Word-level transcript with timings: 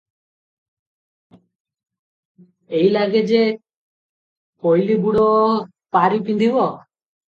ଏଇଲାଗେ 2.79 3.23
ଯେ 3.33 3.43
କୋଇଲିବୁଡ଼ 4.65 5.31
ପାରି 5.99 6.23
ପିନ୍ଧିବ? 6.31 6.65